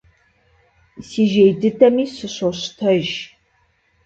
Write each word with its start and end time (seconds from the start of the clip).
Си 1.07 1.23
жей 1.33 1.51
дыдэми 1.61 2.05
сыщощтэж. 2.15 3.05